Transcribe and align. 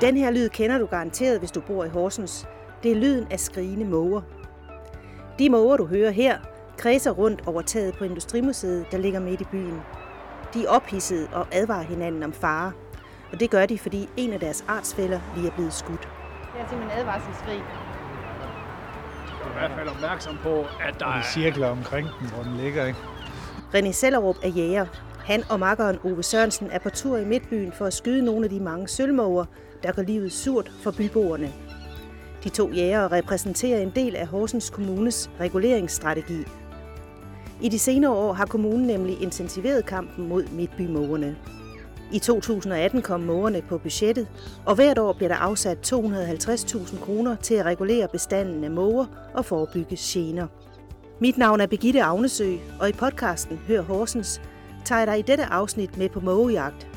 Den 0.00 0.16
her 0.16 0.30
lyd 0.30 0.48
kender 0.48 0.78
du 0.78 0.86
garanteret, 0.86 1.38
hvis 1.38 1.50
du 1.50 1.60
bor 1.60 1.84
i 1.84 1.88
Horsens. 1.88 2.46
Det 2.82 2.90
er 2.90 2.96
lyden 2.96 3.26
af 3.30 3.40
skrigende 3.40 3.84
måger. 3.84 4.20
De 5.38 5.50
måger, 5.50 5.76
du 5.76 5.86
hører 5.86 6.10
her, 6.10 6.38
kredser 6.76 7.10
rundt 7.10 7.42
over 7.46 7.62
taget 7.62 7.94
på 7.98 8.04
Industrimuseet, 8.04 8.86
der 8.92 8.98
ligger 8.98 9.20
midt 9.20 9.40
i 9.40 9.44
byen. 9.44 9.80
De 10.54 10.64
er 10.64 10.68
ophidsede 10.68 11.28
og 11.32 11.46
advarer 11.52 11.82
hinanden 11.82 12.22
om 12.22 12.32
fare. 12.32 12.72
Og 13.32 13.40
det 13.40 13.50
gør 13.50 13.66
de, 13.66 13.78
fordi 13.78 14.08
en 14.16 14.32
af 14.32 14.40
deres 14.40 14.64
artsfælder 14.68 15.20
lige 15.36 15.48
er 15.48 15.54
blevet 15.54 15.72
skudt. 15.72 16.08
Det 16.54 16.60
er 16.60 16.68
simpelthen 16.68 17.00
advarselsskrig. 17.00 17.62
Du 19.42 19.48
er 19.48 19.50
i 19.50 19.58
hvert 19.58 19.72
fald 19.78 19.88
opmærksom 19.88 20.38
på, 20.42 20.60
at 20.60 21.00
der 21.00 21.06
er 21.06 21.20
de 21.20 21.26
cirkler 21.26 21.68
omkring 21.68 22.08
den, 22.20 22.30
hvor 22.30 22.42
den 22.42 22.56
ligger, 22.56 22.86
ikke? 22.86 22.98
René 23.74 23.92
Sellerup 23.92 24.36
er 24.42 24.48
jæger. 24.48 24.86
Han 25.28 25.42
og 25.50 25.60
makkeren 25.60 25.98
Ove 26.04 26.22
Sørensen 26.22 26.70
er 26.70 26.78
på 26.78 26.90
tur 26.90 27.16
i 27.16 27.24
Midtbyen 27.24 27.72
for 27.72 27.84
at 27.84 27.92
skyde 27.92 28.24
nogle 28.24 28.44
af 28.44 28.50
de 28.50 28.60
mange 28.60 28.88
sølvmåger, 28.88 29.44
der 29.82 29.92
gør 29.92 30.02
livet 30.02 30.32
surt 30.32 30.72
for 30.82 30.90
byboerne. 30.90 31.52
De 32.44 32.48
to 32.48 32.72
jægere 32.72 33.08
repræsenterer 33.08 33.80
en 33.80 33.92
del 33.94 34.16
af 34.16 34.26
Horsens 34.26 34.70
Kommunes 34.70 35.30
reguleringsstrategi. 35.40 36.44
I 37.62 37.68
de 37.68 37.78
senere 37.78 38.12
år 38.12 38.32
har 38.32 38.46
kommunen 38.46 38.86
nemlig 38.86 39.22
intensiveret 39.22 39.86
kampen 39.86 40.28
mod 40.28 40.44
midtbymågerne. 40.52 41.36
I 42.12 42.18
2018 42.18 43.02
kom 43.02 43.20
mågerne 43.20 43.62
på 43.62 43.78
budgettet, 43.78 44.28
og 44.66 44.74
hvert 44.74 44.98
år 44.98 45.12
bliver 45.12 45.28
der 45.28 45.36
afsat 45.36 45.92
250.000 45.94 47.04
kroner 47.04 47.36
til 47.36 47.54
at 47.54 47.66
regulere 47.66 48.08
bestanden 48.12 48.64
af 48.64 48.70
måger 48.70 49.30
og 49.34 49.44
forebygge 49.44 49.96
gener. 49.98 50.46
Mit 51.20 51.38
navn 51.38 51.60
er 51.60 51.66
Begitte 51.66 52.02
Agnesø, 52.02 52.56
og 52.80 52.88
i 52.88 52.92
podcasten 52.92 53.60
Hør 53.68 53.82
Horsens 53.82 54.40
tager 54.88 54.98
jeg 54.98 55.06
dig 55.06 55.18
i 55.18 55.22
dette 55.22 55.44
afsnit 55.44 55.98
med 55.98 56.08
på 56.08 56.20
mågejagt. 56.20 56.88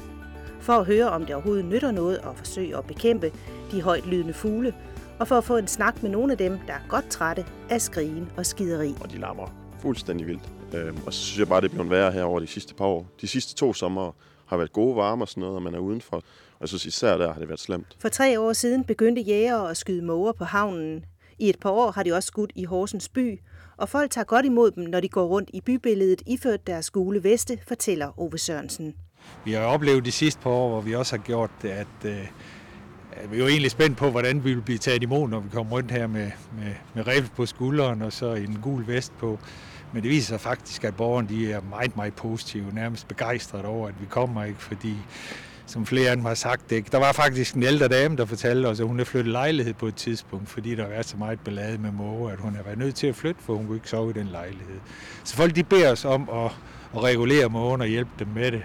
For 0.59 0.73
at 0.73 0.85
høre, 0.85 1.09
om 1.09 1.25
det 1.25 1.35
overhovedet 1.35 1.65
nytter 1.65 1.91
noget 1.91 2.17
at 2.17 2.35
forsøge 2.35 2.77
at 2.77 2.85
bekæmpe 2.85 3.31
de 3.71 3.81
højt 3.81 4.05
lydende 4.05 4.33
fugle, 4.33 4.73
og 5.19 5.27
for 5.27 5.37
at 5.37 5.43
få 5.43 5.57
en 5.57 5.67
snak 5.67 6.03
med 6.03 6.11
nogle 6.11 6.31
af 6.31 6.37
dem, 6.37 6.59
der 6.67 6.73
er 6.73 6.79
godt 6.89 7.09
trætte 7.09 7.45
af 7.69 7.81
skrigen 7.81 8.31
og 8.37 8.45
skideri. 8.45 8.95
og 9.01 9.11
de 9.11 9.17
larmer 9.17 9.47
fuldstændig 9.81 10.27
vildt. 10.27 10.49
Øhm, 10.73 10.97
og 11.05 11.13
så 11.13 11.19
synes 11.19 11.39
jeg 11.39 11.47
bare, 11.47 11.61
det 11.61 11.67
er 11.67 11.73
blevet 11.73 11.89
værre 11.89 12.11
her 12.11 12.23
over 12.23 12.39
de 12.39 12.47
sidste 12.47 12.73
par 12.73 12.85
år. 12.85 13.07
De 13.21 13.27
sidste 13.27 13.55
to 13.55 13.73
sommer 13.73 14.11
har 14.45 14.57
været 14.57 14.73
gode 14.73 14.95
varme 14.95 15.23
og 15.23 15.27
sådan 15.27 15.41
noget, 15.41 15.55
og 15.55 15.63
man 15.63 15.73
er 15.75 15.79
udenfor. 15.79 16.17
Og 16.17 16.61
jeg 16.61 16.69
synes 16.69 16.85
især 16.85 17.17
der 17.17 17.33
har 17.33 17.39
det 17.39 17.47
været 17.47 17.59
slemt. 17.59 17.97
For 17.99 18.09
tre 18.09 18.39
år 18.39 18.53
siden 18.53 18.83
begyndte 18.83 19.21
jægere 19.21 19.69
at 19.69 19.77
skyde 19.77 20.01
måger 20.01 20.31
på 20.31 20.43
havnen. 20.43 21.05
I 21.39 21.49
et 21.49 21.59
par 21.59 21.69
år 21.69 21.91
har 21.91 22.03
de 22.03 22.13
også 22.13 22.27
skudt 22.27 22.51
i 22.55 22.63
Horsens 22.63 23.09
by, 23.09 23.39
og 23.81 23.89
folk 23.89 24.11
tager 24.11 24.25
godt 24.25 24.45
imod 24.45 24.71
dem, 24.71 24.83
når 24.83 24.99
de 24.99 25.09
går 25.09 25.25
rundt 25.25 25.49
i 25.53 25.61
bybilledet 25.61 26.21
iført 26.27 26.67
deres 26.67 26.89
gule 26.89 27.23
veste, 27.23 27.59
fortæller 27.67 28.19
Ove 28.19 28.37
Sørensen. 28.37 28.93
Vi 29.45 29.51
har 29.51 29.61
oplevet 29.61 30.05
de 30.05 30.11
sidste 30.11 30.41
par 30.41 30.49
år, 30.49 30.69
hvor 30.69 30.81
vi 30.81 30.95
også 30.95 31.15
har 31.17 31.23
gjort 31.23 31.49
det, 31.61 31.69
at, 31.69 31.87
øh, 32.05 32.27
at 33.11 33.31
vi 33.31 33.35
er 33.35 33.39
jo 33.39 33.47
egentlig 33.47 33.71
spændt 33.71 33.97
på, 33.97 34.09
hvordan 34.09 34.43
vi 34.43 34.53
vil 34.53 34.61
blive 34.61 34.77
taget 34.77 35.03
imod, 35.03 35.29
når 35.29 35.39
vi 35.39 35.49
kommer 35.49 35.71
rundt 35.71 35.91
her 35.91 36.07
med, 36.07 36.31
med, 36.57 36.73
med 36.93 37.07
rev 37.07 37.23
på 37.35 37.45
skulderen 37.45 38.01
og 38.01 38.13
så 38.13 38.33
en 38.33 38.59
gul 38.61 38.87
vest 38.87 39.13
på. 39.19 39.39
Men 39.93 40.03
det 40.03 40.11
viser 40.11 40.27
sig 40.27 40.39
faktisk, 40.39 40.83
at 40.83 40.95
borgerne 40.95 41.29
de 41.29 41.51
er 41.51 41.61
meget, 41.69 41.95
meget 41.95 42.13
positive, 42.13 42.65
nærmest 42.73 43.07
begejstrede 43.07 43.65
over, 43.65 43.87
at 43.87 44.01
vi 44.01 44.05
kommer, 44.09 44.43
ikke? 44.43 44.61
fordi 44.61 44.95
som 45.65 45.85
flere 45.85 46.09
af 46.09 46.15
dem 46.15 46.25
har 46.25 46.33
sagt 46.33 46.69
det. 46.69 46.91
Der 46.91 46.97
var 46.97 47.11
faktisk 47.11 47.55
en 47.55 47.63
ældre 47.63 47.87
dame, 47.87 48.17
der 48.17 48.25
fortalte 48.25 48.67
os, 48.67 48.79
at 48.79 48.87
hun 48.87 48.99
er 48.99 49.03
flyttet 49.03 49.31
lejlighed 49.31 49.73
på 49.73 49.87
et 49.87 49.95
tidspunkt, 49.95 50.49
fordi 50.49 50.75
der 50.75 50.95
var 50.95 51.01
så 51.01 51.17
meget 51.17 51.39
ballade 51.39 51.77
med 51.77 51.91
måger, 51.91 52.31
at 52.31 52.39
hun 52.39 52.55
er 52.55 52.63
været 52.63 52.77
nødt 52.77 52.95
til 52.95 53.07
at 53.07 53.15
flytte, 53.15 53.41
for 53.43 53.53
hun 53.53 53.65
kunne 53.65 53.77
ikke 53.77 53.89
sove 53.89 54.09
i 54.09 54.13
den 54.13 54.27
lejlighed. 54.27 54.79
Så 55.23 55.35
folk 55.35 55.55
de 55.55 55.63
beder 55.63 55.91
os 55.91 56.05
om 56.05 56.29
at, 56.33 56.51
at 56.95 57.03
regulere 57.03 57.49
mågerne 57.49 57.83
og 57.83 57.87
hjælpe 57.87 58.11
dem 58.19 58.27
med 58.35 58.51
det. 58.51 58.61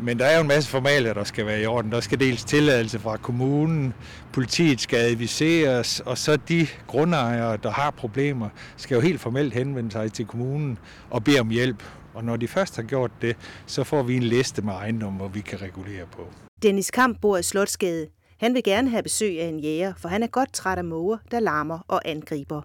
Men 0.00 0.18
der 0.18 0.24
er 0.24 0.34
jo 0.34 0.40
en 0.40 0.48
masse 0.48 0.70
formaler, 0.70 1.14
der 1.14 1.24
skal 1.24 1.46
være 1.46 1.62
i 1.62 1.66
orden. 1.66 1.92
Der 1.92 2.00
skal 2.00 2.20
dels 2.20 2.44
tilladelse 2.44 2.98
fra 2.98 3.16
kommunen, 3.16 3.94
politiet 4.32 4.80
skal 4.80 4.98
adviseres, 4.98 6.00
og 6.00 6.18
så 6.18 6.36
de 6.36 6.66
grundejere, 6.86 7.58
der 7.62 7.70
har 7.70 7.90
problemer, 7.90 8.48
skal 8.76 8.94
jo 8.94 9.00
helt 9.00 9.20
formelt 9.20 9.54
henvende 9.54 9.90
sig 9.90 10.12
til 10.12 10.26
kommunen 10.26 10.78
og 11.10 11.24
bede 11.24 11.40
om 11.40 11.48
hjælp. 11.48 11.82
Og 12.18 12.24
når 12.24 12.36
de 12.36 12.48
først 12.48 12.76
har 12.76 12.82
gjort 12.82 13.10
det, 13.22 13.36
så 13.66 13.84
får 13.84 14.02
vi 14.02 14.16
en 14.16 14.22
liste 14.22 14.62
med 14.62 14.72
ejendomme, 14.72 15.18
hvor 15.18 15.28
vi 15.28 15.40
kan 15.40 15.62
regulere 15.62 16.06
på. 16.06 16.26
Dennis 16.62 16.90
Kamp 16.90 17.20
bor 17.20 17.36
i 17.36 17.42
Slotsgade. 17.42 18.06
Han 18.36 18.54
vil 18.54 18.62
gerne 18.62 18.90
have 18.90 19.02
besøg 19.02 19.40
af 19.40 19.46
en 19.46 19.60
jæger, 19.60 19.92
for 19.96 20.08
han 20.08 20.22
er 20.22 20.26
godt 20.26 20.52
træt 20.52 20.78
af 20.78 20.84
måger, 20.84 21.18
der 21.30 21.40
larmer 21.40 21.78
og 21.88 22.00
angriber. 22.04 22.62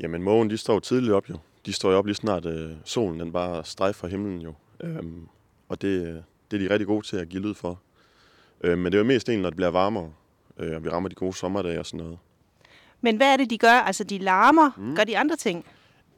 Jamen, 0.00 0.22
mågen, 0.22 0.50
de 0.50 0.56
står 0.56 0.74
jo 0.74 0.80
tidligt 0.80 1.12
op 1.12 1.28
jo. 1.30 1.36
De 1.66 1.72
står 1.72 1.90
jo 1.90 1.98
op 1.98 2.06
lige 2.06 2.14
snart 2.14 2.46
øh, 2.46 2.72
solen 2.84 3.20
den 3.20 3.32
bare 3.32 3.64
strejfer 3.64 4.08
himlen 4.08 4.40
jo. 4.40 4.54
Øhm, 4.80 5.28
og 5.68 5.82
det, 5.82 5.88
øh, 5.88 6.14
det 6.50 6.62
er 6.62 6.68
de 6.68 6.70
rigtig 6.70 6.86
gode 6.86 7.06
til 7.06 7.16
at 7.16 7.28
give 7.28 7.42
lyd 7.42 7.54
for. 7.54 7.80
Øhm, 8.60 8.78
men 8.78 8.92
det 8.92 8.94
er 8.94 9.02
jo 9.02 9.06
mest 9.06 9.28
egentlig, 9.28 9.42
når 9.42 9.50
det 9.50 9.56
bliver 9.56 9.70
varmere, 9.70 10.12
øh, 10.58 10.76
og 10.76 10.84
vi 10.84 10.88
rammer 10.88 11.08
de 11.08 11.14
gode 11.14 11.34
sommerdage 11.34 11.78
og 11.78 11.86
sådan 11.86 12.04
noget. 12.04 12.18
Men 13.00 13.16
hvad 13.16 13.32
er 13.32 13.36
det, 13.36 13.50
de 13.50 13.58
gør? 13.58 13.82
Altså, 13.86 14.04
de 14.04 14.18
larmer. 14.18 14.70
Mm. 14.76 14.96
Gør 14.96 15.04
de 15.04 15.18
andre 15.18 15.36
ting? 15.36 15.64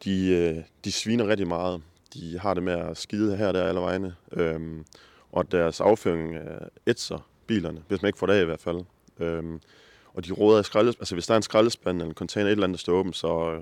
De, 0.05 0.29
øh, 0.29 0.65
de 0.85 0.93
sviner 0.93 1.27
rigtig 1.29 1.49
meget. 1.49 1.83
De 2.15 2.39
har 2.39 2.55
det 2.55 2.63
med 2.63 2.73
at 2.73 2.97
skide 2.97 3.37
her 3.37 3.49
og 3.49 3.55
der 3.55 3.69
alle 3.69 3.81
vegne. 3.81 4.15
Øhm, 4.33 4.85
og 5.33 5.53
deres 5.53 5.81
afføring 5.81 6.37
ætser 6.87 7.29
bilerne, 7.47 7.83
hvis 7.89 8.03
man 8.03 8.09
ikke 8.09 8.19
får 8.19 8.27
det 8.27 8.35
af 8.35 8.43
i 8.43 8.45
hvert 8.45 8.61
fald. 8.61 8.85
Øhm, 9.19 9.61
og 10.15 10.27
de 10.27 10.33
råder 10.33 10.83
i 10.83 10.87
altså 10.87 11.15
hvis 11.15 11.27
der 11.27 11.35
er 11.35 11.37
en 11.37 11.43
skraldespand 11.43 11.97
eller 11.97 12.09
en 12.09 12.15
container, 12.15 12.47
et 12.47 12.53
eller 12.53 12.65
andet, 12.65 12.79
der 12.79 12.81
står 12.81 12.93
åben, 12.93 13.13
så 13.13 13.53
øh, 13.53 13.61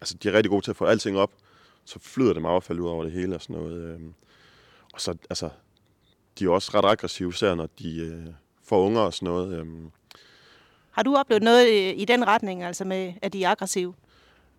altså, 0.00 0.16
de 0.22 0.28
er 0.28 0.32
rigtig 0.32 0.50
gode 0.50 0.64
til 0.64 0.70
at 0.70 0.76
få 0.76 0.84
alting 0.84 1.18
op. 1.18 1.30
Så 1.84 1.98
flyder 1.98 2.32
det 2.32 2.42
med 2.42 2.50
affald 2.50 2.80
ud 2.80 2.88
over 2.88 3.04
det 3.04 3.12
hele 3.12 3.34
og 3.34 3.42
sådan 3.42 3.56
noget. 3.56 3.82
Øhm, 3.82 4.14
og 4.92 5.00
så, 5.00 5.16
altså, 5.30 5.48
de 6.38 6.44
er 6.44 6.48
også 6.48 6.70
ret 6.74 6.84
aggressive, 6.84 7.28
især 7.28 7.54
når 7.54 7.68
de 7.78 7.98
øh, 7.98 8.26
får 8.64 8.86
unger 8.86 9.00
og 9.00 9.14
sådan 9.14 9.26
noget. 9.26 9.58
Øhm, 9.58 9.90
Har 10.90 11.02
du 11.02 11.16
oplevet 11.16 11.42
noget 11.42 11.66
øh, 11.66 12.00
i 12.00 12.04
den 12.04 12.26
retning, 12.26 12.62
altså 12.62 12.84
med, 12.84 13.12
at 13.22 13.32
de 13.32 13.44
er 13.44 13.50
aggressive? 13.50 13.94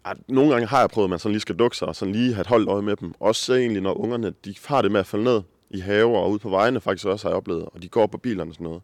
Ej, 0.05 0.13
nogle 0.27 0.51
gange 0.51 0.67
har 0.67 0.79
jeg 0.79 0.89
prøvet, 0.89 1.05
at 1.05 1.09
man 1.09 1.19
sådan 1.19 1.31
lige 1.31 1.41
skal 1.41 1.55
dukke 1.55 1.77
sig 1.77 1.87
og 1.87 1.95
sådan 1.95 2.11
lige 2.11 2.33
have 2.33 2.41
et 2.41 2.47
holdt 2.47 2.69
øje 2.69 2.81
med 2.81 2.95
dem. 2.95 3.13
Også 3.19 3.45
så 3.45 3.53
egentlig, 3.53 3.81
når 3.81 3.93
ungerne 3.93 4.33
de 4.45 4.55
har 4.65 4.81
det 4.81 4.91
med 4.91 4.99
at 4.99 5.07
falde 5.07 5.23
ned 5.23 5.41
i 5.69 5.79
haver 5.79 6.19
og 6.19 6.31
ude 6.31 6.39
på 6.39 6.49
vejene, 6.49 6.81
faktisk 6.81 7.05
også 7.05 7.27
har 7.27 7.31
jeg 7.31 7.37
oplevet, 7.37 7.65
og 7.65 7.81
de 7.81 7.87
går 7.87 8.07
på 8.07 8.17
bilerne 8.17 8.51
og 8.51 8.55
sådan 8.55 8.65
noget. 8.65 8.81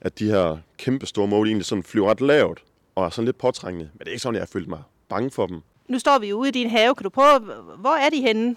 At 0.00 0.18
de 0.18 0.30
her 0.30 0.58
kæmpe 0.78 1.06
store 1.06 1.26
mål 1.26 1.46
egentlig 1.46 1.66
sådan 1.66 1.82
flyver 1.82 2.10
ret 2.10 2.20
lavt 2.20 2.62
og 2.94 3.04
er 3.04 3.10
sådan 3.10 3.24
lidt 3.24 3.38
påtrængende. 3.38 3.90
Men 3.92 3.98
det 3.98 4.06
er 4.06 4.10
ikke 4.10 4.22
sådan, 4.22 4.34
jeg 4.34 4.40
har 4.40 4.46
følt 4.52 4.68
mig 4.68 4.82
bange 5.08 5.30
for 5.30 5.46
dem. 5.46 5.60
Nu 5.88 5.98
står 5.98 6.18
vi 6.18 6.32
ude 6.32 6.48
i 6.48 6.52
din 6.52 6.70
have. 6.70 6.94
Kan 6.94 7.04
du 7.04 7.10
prøve, 7.10 7.40
hvor 7.78 7.96
er 8.06 8.10
de 8.10 8.20
henne? 8.20 8.56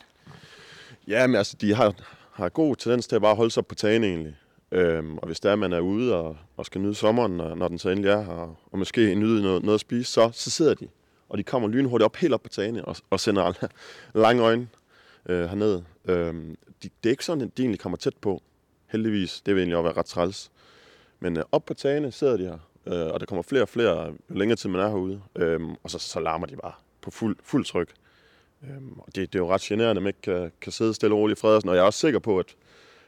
Ja, 1.07 1.27
men 1.27 1.35
altså, 1.35 1.57
de 1.61 1.73
har, 1.73 1.93
har 2.31 2.49
god 2.49 2.75
tendens 2.75 3.07
til 3.07 3.15
at 3.15 3.21
bare 3.21 3.35
holde 3.35 3.51
sig 3.51 3.65
på 3.65 3.75
tagen 3.75 4.03
egentlig. 4.03 4.35
Øhm, 4.71 5.17
og 5.17 5.27
hvis 5.27 5.39
der 5.39 5.51
er, 5.51 5.55
man 5.55 5.73
er 5.73 5.79
ude 5.79 6.15
og, 6.15 6.37
og 6.57 6.65
skal 6.65 6.81
nyde 6.81 6.95
sommeren, 6.95 7.37
når, 7.37 7.55
når 7.55 7.67
den 7.67 7.79
så 7.79 7.89
endelig 7.89 8.09
er 8.09 8.23
her, 8.23 8.57
og 8.71 8.79
måske 8.79 9.15
nyde 9.15 9.41
noget, 9.41 9.63
noget 9.63 9.73
at 9.73 9.81
spise, 9.81 10.11
så, 10.11 10.29
så 10.33 10.51
sidder 10.51 10.73
de. 10.73 10.87
Og 11.33 11.37
de 11.37 11.43
kommer 11.43 11.67
lynhurtigt 11.67 12.05
op, 12.05 12.15
helt 12.15 12.33
op 12.33 12.43
på 12.43 12.49
tagene, 12.49 12.85
og, 12.85 12.95
og 13.09 13.19
sender 13.19 13.43
alle 13.43 13.69
lange 14.23 14.43
øjne 14.43 14.67
øh, 15.29 15.45
herned. 15.45 15.81
Øhm, 16.05 16.57
de, 16.83 16.89
det 17.03 17.09
er 17.09 17.11
ikke 17.11 17.25
sådan, 17.25 17.41
at 17.41 17.57
de 17.57 17.61
egentlig 17.61 17.79
kommer 17.79 17.97
tæt 17.97 18.17
på, 18.21 18.41
heldigvis. 18.87 19.41
Det 19.45 19.55
vil 19.55 19.61
egentlig 19.61 19.77
også 19.77 19.83
være 19.83 19.97
ret 19.97 20.05
træls. 20.05 20.51
Men 21.19 21.37
øh, 21.37 21.43
op 21.51 21.65
på 21.65 21.73
tagene 21.73 22.11
sidder 22.11 22.37
de 22.37 22.43
her, 22.43 22.57
øh, 22.85 23.13
og 23.13 23.19
der 23.19 23.25
kommer 23.25 23.43
flere 23.43 23.61
og 23.61 23.69
flere, 23.69 24.05
jo 24.05 24.15
længere 24.29 24.55
tid 24.55 24.69
man 24.69 24.81
er 24.81 24.87
herude. 24.87 25.21
Øh, 25.35 25.59
og 25.83 25.89
så, 25.89 25.99
så 25.99 26.19
larmer 26.19 26.47
de 26.47 26.55
bare 26.55 26.73
på 27.01 27.11
fuld, 27.11 27.37
fuld 27.43 27.65
tryk. 27.65 27.93
Øh, 28.63 28.77
og 28.97 29.15
det, 29.15 29.33
det 29.33 29.39
er 29.39 29.43
jo 29.43 29.53
ret 29.53 29.61
generende, 29.61 29.99
at 29.99 30.03
man 30.03 30.09
ikke 30.09 30.21
kan, 30.21 30.51
kan 30.61 30.71
sidde 30.71 30.93
stille 30.93 31.15
og 31.15 31.19
roligt 31.19 31.39
i 31.39 31.41
Frederiksen. 31.41 31.69
Og 31.69 31.75
jeg 31.75 31.81
er 31.81 31.85
også 31.85 31.99
sikker 31.99 32.19
på, 32.19 32.39
at, 32.39 32.55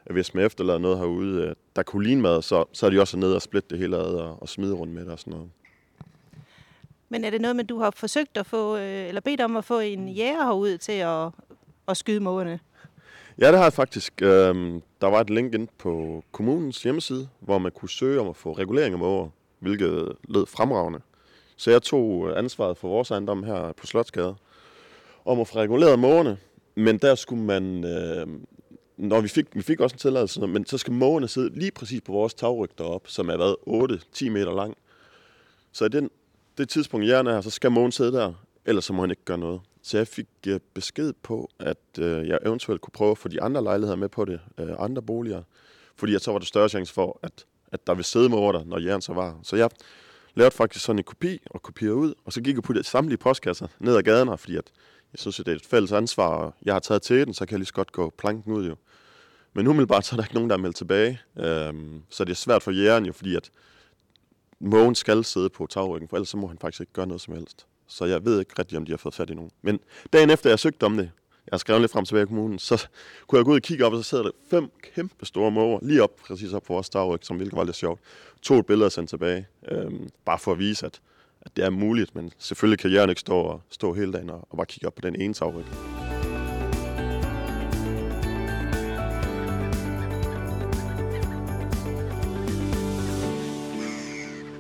at 0.06 0.14
hvis 0.14 0.34
man 0.34 0.46
efterlader 0.46 0.80
noget 0.80 0.98
herude, 0.98 1.42
øh, 1.42 1.56
der 1.76 1.84
kunne 1.84 2.04
ligne 2.04 2.22
mad, 2.22 2.42
så, 2.42 2.66
så 2.72 2.86
er 2.86 2.90
de 2.90 3.00
også 3.00 3.18
nede 3.18 3.36
og 3.36 3.42
splitte 3.42 3.70
det 3.70 3.78
hele 3.78 3.98
ad 3.98 4.16
og, 4.16 4.42
og 4.42 4.50
smide 4.50 4.74
rundt 4.74 4.94
med 4.94 5.04
det 5.04 5.12
og 5.12 5.20
sådan 5.20 5.34
noget. 5.34 5.50
Men 7.10 7.26
er 7.26 7.30
det 7.30 7.42
noget 7.42 7.56
med, 7.56 7.64
du 7.64 7.80
har 7.80 7.92
forsøgt 7.96 8.38
at 8.38 8.46
få, 8.46 8.78
øh, 8.78 9.08
eller 9.08 9.22
bedt 9.22 9.42
om 9.42 9.58
at 9.58 9.66
få 9.66 9.80
en 9.80 10.08
jæger 10.08 10.44
herud 10.46 10.78
til 10.78 10.92
at, 10.92 11.30
at 11.88 11.98
skyde 11.98 12.20
mågerne? 12.20 12.60
Ja, 13.40 13.48
det 13.48 13.58
har 13.58 13.66
jeg 13.66 13.74
faktisk. 13.74 14.22
Øhm, 14.22 14.82
der 15.02 15.08
var 15.08 15.22
et 15.22 15.30
link 15.30 15.54
ind 15.54 15.68
på 15.78 16.24
kommunens 16.32 16.84
hjemmeside, 16.84 17.30
hvor 17.40 17.58
man 17.58 17.72
kunne 17.72 17.90
søge 17.90 18.20
om 18.20 18.28
at 18.28 18.36
få 18.36 18.52
regulering 18.54 18.94
af 18.94 19.00
måger, 19.00 19.30
hvilket 19.60 20.12
lød 20.28 20.46
fremragende. 20.46 21.00
Så 21.58 21.72
jeg 21.72 21.82
tog 21.82 22.30
øh, 22.30 22.40
ansvaret 22.40 22.78
for 22.78 22.88
vores 22.88 23.12
ejendom 23.12 23.44
her 23.44 23.72
på 23.78 23.86
Slotsgade, 23.86 24.36
om 25.26 25.40
at 25.40 25.48
få 25.48 25.58
reguleret 25.58 26.00
mågerne. 26.00 26.38
Men 26.76 26.98
der 26.98 27.16
skulle 27.16 27.44
man, 27.44 27.84
øh, 27.84 28.28
når 28.98 29.22
vi 29.22 29.28
fik, 29.28 29.46
vi 29.54 29.62
fik 29.62 29.80
også 29.80 29.94
en 29.94 30.00
tilladelse, 30.00 30.48
men 30.48 30.66
så 30.66 30.78
skal 30.78 30.94
mågerne 30.94 31.28
sidde 31.28 31.60
lige 31.60 31.72
præcis 31.72 32.02
på 32.02 32.12
vores 32.12 32.34
tagryg 32.34 32.70
deroppe, 32.78 33.10
som 33.10 33.30
er 33.30 33.38
været 33.38 33.56
8-10 33.68 34.30
meter 34.30 34.56
lang. 34.56 34.78
Så 35.72 35.86
i 35.86 35.90
den, 35.90 36.10
det 36.58 36.70
tidspunkt, 36.70 37.08
jeg 37.08 37.20
er 37.20 37.32
her, 37.34 37.42
så 37.42 37.50
skal 37.50 37.72
Mogens 37.72 37.96
sidde 37.96 38.12
der, 38.12 38.34
ellers 38.66 38.86
så 38.86 38.94
må 38.94 39.02
han 39.02 39.10
ikke 39.10 39.26
gøre 39.26 39.38
noget. 39.38 39.62
Så 39.82 39.98
jeg 39.98 40.08
fik 40.08 40.28
øh, 40.48 40.60
besked 40.74 41.14
på, 41.24 41.50
at 41.60 42.00
øh, 42.00 42.28
jeg 42.28 42.40
eventuelt 42.46 42.82
kunne 42.82 42.92
prøve 42.92 43.12
at 43.12 43.18
få 43.18 43.28
de 43.28 43.42
andre 43.42 43.64
lejligheder 43.64 43.96
med 43.96 44.10
på 44.10 44.26
det, 44.26 44.40
øh, 44.58 44.70
andre 44.80 45.02
boliger, 45.02 45.44
fordi 45.96 46.16
at 46.16 46.22
så 46.22 46.32
var 46.32 46.40
der 46.40 46.46
større 46.46 46.70
chance 46.70 46.94
for, 46.94 47.20
at, 47.24 47.46
at 47.72 47.88
der 47.88 47.94
ville 47.94 48.06
sidde 48.06 48.30
måger 48.30 48.52
der, 48.52 48.64
når 48.64 48.80
Jern 48.80 49.02
så 49.02 49.14
var. 49.14 49.40
Så 49.44 49.56
jeg 49.56 49.70
lavede 50.36 50.56
faktisk 50.56 50.86
sådan 50.86 51.00
en 51.00 51.04
kopi 51.04 51.40
og 51.46 51.62
kopierede 51.62 51.96
ud, 51.96 52.14
og 52.26 52.34
så 52.34 52.42
gik 52.42 52.56
jeg 52.56 52.64
på 52.64 52.74
det 52.74 52.86
samtlige 52.86 53.18
postkasser 53.18 53.68
ned 53.80 53.96
ad 53.98 54.04
gaden 54.04 54.28
her, 54.28 54.36
fordi 54.36 54.56
at 54.56 54.72
jeg 55.14 55.20
synes, 55.20 55.40
at 55.40 55.46
det 55.46 55.52
er 55.52 55.56
et 55.56 55.66
fælles 55.66 55.92
ansvar, 55.92 56.28
og 56.28 56.54
jeg 56.66 56.74
har 56.76 56.80
taget 56.80 57.02
til 57.02 57.26
den, 57.26 57.34
så 57.34 57.46
kan 57.46 57.52
jeg 57.52 57.60
lige 57.60 57.68
så 57.68 57.74
godt 57.74 57.92
gå 57.92 58.14
planken 58.18 58.54
ud 58.54 58.68
jo. 58.68 58.76
Men 59.54 59.68
umiddelbart 59.68 60.06
så 60.06 60.16
er 60.16 60.18
der 60.18 60.24
ikke 60.24 60.36
nogen, 60.36 60.50
der 60.50 60.56
er 60.56 60.62
meldt 60.62 60.76
tilbage, 60.76 61.22
øhm, 61.40 62.02
så 62.10 62.24
det 62.24 62.32
er 62.32 62.36
svært 62.36 62.64
for 62.64 62.72
jægeren 62.72 63.06
jo, 63.06 63.14
fordi 63.14 63.36
at 63.36 63.52
mågen 64.60 64.96
skal 64.96 65.24
sidde 65.24 65.50
på 65.50 65.68
tagryggen, 65.68 66.10
for 66.10 66.18
ellers 66.18 66.30
så 66.30 66.38
må 66.38 66.48
han 66.48 66.58
faktisk 66.58 66.82
ikke 66.82 66.94
gøre 66.94 67.08
noget 67.08 67.22
som 67.22 67.34
helst. 67.34 67.66
Så 67.88 68.06
jeg 68.06 68.26
ved 68.26 68.40
ikke 68.40 68.54
rigtig, 68.60 68.78
om 68.78 68.86
de 68.86 68.92
har 68.92 68.98
fået 68.98 69.16
fat 69.16 69.30
i 69.30 69.34
nogen. 69.34 69.52
Men 69.62 69.80
dagen 70.14 70.30
efter 70.30 70.50
jeg 70.50 70.60
søgte 70.60 70.84
om 70.84 70.98
det, 70.98 71.12
jeg 71.46 71.52
har 71.52 71.58
skrevet 71.58 71.82
lidt 71.82 71.92
frem 71.92 72.06
tilbage 72.06 72.24
i 72.24 72.26
kommunen, 72.26 72.60
så 72.60 72.88
kunne 73.28 73.38
jeg 73.38 73.46
gå 73.46 73.52
ud 73.52 73.56
og 73.56 73.62
kigge 73.62 73.86
op, 73.86 73.94
og 73.94 74.04
så 74.04 74.10
sad 74.10 74.20
der 74.24 74.32
fem 74.50 74.72
kæmpe 74.96 75.26
store 75.26 75.52
måger 75.52 75.80
lige 75.82 76.04
op, 76.04 76.16
præcis 76.16 76.54
op 76.54 76.64
på 76.64 76.74
vores 76.74 76.90
dagryg, 76.90 77.20
som 77.22 77.38
hvilket 77.38 77.58
var 77.58 77.64
lidt 77.64 77.76
sjovt. 77.76 78.00
To 78.42 78.60
et 78.60 78.66
billede 78.66 78.86
og 78.86 78.92
sendt 78.92 79.10
tilbage, 79.10 79.48
øhm, 79.72 80.10
bare 80.26 80.40
for 80.40 80.52
at 80.52 80.60
vise, 80.60 80.86
at, 80.86 81.02
at 81.42 81.56
det 81.56 81.66
er 81.66 81.70
muligt, 81.70 82.16
men 82.16 82.32
selvfølgelig 82.38 82.80
kan 82.80 82.92
jægerne 82.92 83.12
ikke 83.12 83.22
stå, 83.22 83.36
og, 83.36 83.62
stå 83.70 83.94
hele 83.94 84.14
dagen 84.14 84.30
og, 84.30 84.48
og 84.50 84.58
bare 84.58 84.66
kigge 84.66 84.88
op 84.88 84.96
på 84.96 85.02
den 85.02 85.22
ene 85.22 85.34
tagryg. 85.34 85.95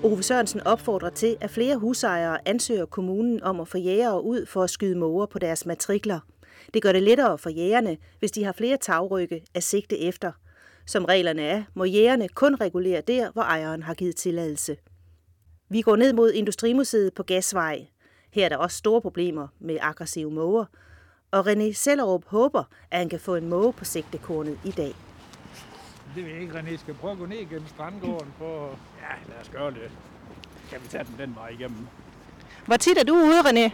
Ove 0.06 0.24
Sørensen 0.24 0.62
opfordrer 0.62 1.10
til, 1.10 1.38
at 1.42 1.50
flere 1.50 1.78
husejere 1.78 2.48
ansøger 2.48 2.86
kommunen 2.86 3.44
om 3.44 3.60
at 3.60 3.68
få 3.68 3.78
jægere 3.78 4.24
ud 4.24 4.46
for 4.46 4.64
at 4.64 4.70
skyde 4.70 4.98
måger 4.98 5.26
på 5.26 5.40
deres 5.40 5.66
matrikler. 5.66 6.20
Det 6.74 6.82
gør 6.82 6.92
det 6.92 7.04
lettere 7.04 7.38
for 7.38 7.50
jægerne, 7.50 7.98
hvis 8.20 8.32
de 8.32 8.44
har 8.44 8.52
flere 8.52 8.78
tagrygge 8.78 9.44
at 9.54 9.64
sigte 9.64 10.00
efter. 10.00 10.32
Som 10.86 11.06
reglerne 11.06 11.42
er, 11.42 11.64
må 11.74 11.84
jægerne 11.84 12.28
kun 12.28 12.56
regulere 12.56 13.02
der, 13.02 13.32
hvor 13.32 13.42
ejeren 13.42 13.84
har 13.84 13.94
givet 13.94 14.16
tilladelse. 14.16 14.78
Vi 15.70 15.82
går 15.82 15.96
ned 15.96 16.14
mod 16.14 16.32
Industrimuseet 16.32 17.14
på 17.14 17.24
Gasvej. 17.24 17.86
Her 18.32 18.46
er 18.46 18.50
der 18.50 18.58
også 18.58 18.78
store 18.78 19.02
problemer 19.02 19.48
med 19.60 19.78
aggressive 19.82 20.32
måger, 20.32 20.66
og 21.32 21.48
René 21.52 21.74
Sellerup 21.74 22.26
håber, 22.26 22.64
at 22.92 22.98
han 22.98 23.10
kan 23.10 23.20
få 23.20 23.36
en 23.36 23.50
måge 23.50 23.74
på 23.74 23.86
sigtekornet 23.86 24.60
i 24.66 24.72
dag. 24.72 25.05
Det 26.16 26.26
vil 26.26 26.34
jeg 26.34 26.42
ikke, 26.42 26.54
René. 26.60 26.78
Skal 26.78 26.94
prøve 26.94 27.12
at 27.12 27.18
gå 27.18 27.26
ned 27.26 27.38
igennem 27.38 27.68
strandgården 27.68 28.34
for... 28.38 28.80
Ja, 29.02 29.34
lad 29.34 29.42
os 29.42 29.50
gøre 29.50 29.72
det. 29.72 29.92
Kan 30.70 30.80
vi 30.84 30.88
tage 30.88 31.04
den 31.04 31.16
den 31.20 31.36
vej 31.36 31.48
igennem? 31.48 31.88
Hvor 32.66 32.78
tit 32.78 32.98
er 32.98 33.04
du 33.04 33.14
ude, 33.16 33.40
René? 33.40 33.72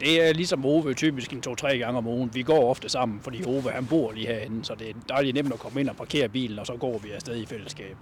Det 0.00 0.28
er 0.28 0.32
ligesom 0.32 0.64
Ove 0.64 0.94
typisk 0.94 1.32
en 1.32 1.40
to-tre 1.40 1.78
gange 1.78 1.98
om 1.98 2.06
ugen. 2.06 2.34
Vi 2.34 2.42
går 2.42 2.70
ofte 2.70 2.88
sammen, 2.88 3.20
fordi 3.20 3.44
Ove 3.44 3.70
han 3.70 3.86
bor 3.86 4.12
lige 4.12 4.26
herinde, 4.26 4.64
så 4.64 4.74
det 4.74 4.90
er 4.90 4.94
dejligt 5.08 5.34
nemt 5.34 5.52
at 5.52 5.58
komme 5.58 5.80
ind 5.80 5.88
og 5.88 5.96
parkere 5.96 6.28
bilen, 6.28 6.58
og 6.58 6.66
så 6.66 6.76
går 6.76 6.98
vi 6.98 7.10
afsted 7.10 7.36
i 7.36 7.46
fællesskab. 7.46 7.96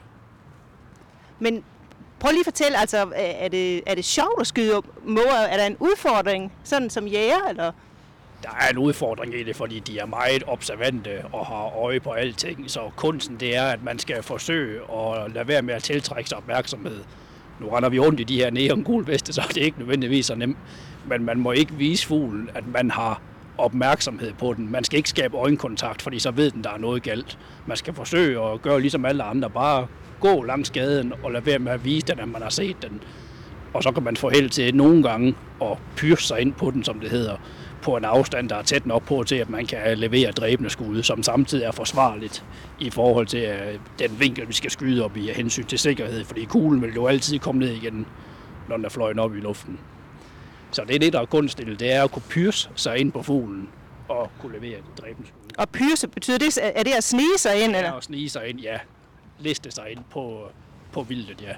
Men 1.38 1.64
prøv 2.20 2.30
lige 2.30 2.40
at 2.40 2.46
fortælle, 2.46 2.78
altså, 2.78 3.12
er 3.16 3.48
det, 3.48 3.82
er 3.86 3.94
det 3.94 4.04
sjovt 4.04 4.40
at 4.40 4.46
skyde 4.46 4.82
måger? 5.04 5.32
Er 5.32 5.56
der 5.56 5.66
en 5.66 5.76
udfordring, 5.80 6.52
sådan 6.64 6.90
som 6.90 7.06
jæger, 7.06 7.48
eller? 7.48 7.72
Der 8.44 8.50
er 8.60 8.70
en 8.70 8.78
udfordring 8.78 9.34
i 9.34 9.42
det, 9.42 9.56
fordi 9.56 9.78
de 9.78 9.98
er 9.98 10.06
meget 10.06 10.42
observante 10.46 11.10
og 11.32 11.46
har 11.46 11.78
øje 11.84 12.00
på 12.00 12.10
alting. 12.10 12.70
Så 12.70 12.80
kunsten 12.96 13.36
det 13.40 13.56
er, 13.56 13.64
at 13.64 13.82
man 13.84 13.98
skal 13.98 14.22
forsøge 14.22 14.80
at 14.80 15.32
lade 15.34 15.48
være 15.48 15.62
med 15.62 15.74
at 15.74 15.82
tiltrække 15.82 16.28
sig 16.28 16.38
opmærksomhed. 16.38 17.00
Nu 17.60 17.68
render 17.68 17.88
vi 17.88 17.98
rundt 17.98 18.20
i 18.20 18.24
de 18.24 18.36
her 18.36 18.50
neon 18.50 19.06
veste, 19.06 19.32
så 19.32 19.42
det 19.48 19.56
er 19.56 19.64
ikke 19.64 19.78
nødvendigvis 19.78 20.26
så 20.26 20.34
nemt. 20.34 20.56
Men 21.08 21.24
man 21.24 21.38
må 21.38 21.52
ikke 21.52 21.72
vise 21.74 22.06
fuglen, 22.06 22.50
at 22.54 22.66
man 22.66 22.90
har 22.90 23.20
opmærksomhed 23.58 24.32
på 24.38 24.54
den. 24.54 24.70
Man 24.70 24.84
skal 24.84 24.96
ikke 24.96 25.08
skabe 25.08 25.36
øjenkontakt, 25.36 26.02
fordi 26.02 26.18
så 26.18 26.30
ved 26.30 26.50
den, 26.50 26.64
der 26.64 26.70
er 26.70 26.78
noget 26.78 27.02
galt. 27.02 27.38
Man 27.66 27.76
skal 27.76 27.94
forsøge 27.94 28.44
at 28.52 28.62
gøre 28.62 28.80
ligesom 28.80 29.04
alle 29.04 29.22
andre. 29.22 29.50
Bare 29.50 29.86
gå 30.20 30.42
langs 30.42 30.70
gaden 30.70 31.12
og 31.22 31.32
lade 31.32 31.46
være 31.46 31.58
med 31.58 31.72
at 31.72 31.84
vise 31.84 32.06
den, 32.06 32.18
at 32.18 32.28
man 32.28 32.42
har 32.42 32.50
set 32.50 32.76
den. 32.82 33.00
Og 33.74 33.82
så 33.82 33.92
kan 33.92 34.02
man 34.02 34.16
få 34.16 34.30
held 34.30 34.50
til 34.50 34.74
nogle 34.74 35.02
gange 35.02 35.34
at 35.62 35.78
pyrse 35.96 36.26
sig 36.26 36.40
ind 36.40 36.52
på 36.52 36.70
den, 36.70 36.84
som 36.84 37.00
det 37.00 37.10
hedder 37.10 37.36
på 37.84 37.96
en 37.96 38.04
afstand, 38.04 38.48
der 38.48 38.56
er 38.56 38.62
tæt 38.62 38.86
nok 38.86 39.02
på 39.02 39.24
til, 39.26 39.36
at 39.36 39.50
man 39.50 39.66
kan 39.66 39.98
levere 39.98 40.30
dræbende 40.30 40.70
skud, 40.70 41.02
som 41.02 41.22
samtidig 41.22 41.64
er 41.64 41.72
forsvarligt 41.72 42.44
i 42.78 42.90
forhold 42.90 43.26
til 43.26 43.42
øh, 43.42 43.78
den 43.98 44.20
vinkel, 44.20 44.48
vi 44.48 44.52
skal 44.52 44.70
skyde 44.70 45.04
op 45.04 45.16
i 45.16 45.28
af 45.28 45.34
hensyn 45.34 45.64
til 45.64 45.78
sikkerhed, 45.78 46.24
fordi 46.24 46.44
kuglen 46.44 46.82
vil 46.82 46.94
jo 46.94 47.06
altid 47.06 47.38
komme 47.38 47.58
ned 47.58 47.70
igen, 47.70 48.06
når 48.68 48.76
den 48.76 48.84
er 48.84 48.88
fløjet 48.88 49.18
op 49.18 49.36
i 49.36 49.40
luften. 49.40 49.78
Så 50.70 50.84
det 50.84 50.94
er 50.94 50.98
det, 50.98 51.12
der 51.12 51.20
er 51.20 51.26
kunstigt, 51.26 51.80
det 51.80 51.92
er 51.92 52.04
at 52.04 52.10
kunne 52.10 52.22
pyrse 52.30 52.70
sig 52.74 52.98
ind 52.98 53.12
på 53.12 53.22
fuglen 53.22 53.68
og 54.08 54.30
kunne 54.40 54.52
levere 54.52 54.78
et 54.78 54.84
dræbende 55.00 55.28
skud. 55.28 55.50
Og 55.58 55.68
pyrse, 55.68 56.08
betyder 56.08 56.38
det, 56.38 56.58
er 56.62 56.82
det 56.82 56.92
at 56.92 57.04
snige 57.04 57.38
sig 57.38 57.64
ind? 57.64 57.76
Eller? 57.76 57.88
Ja, 57.88 57.96
at 57.96 58.04
snige 58.04 58.28
sig 58.30 58.48
ind, 58.48 58.60
ja. 58.60 58.78
Liste 59.38 59.70
sig 59.70 59.90
ind 59.90 60.00
på, 60.10 60.48
på 60.92 61.02
vildet, 61.02 61.42
ja. 61.42 61.54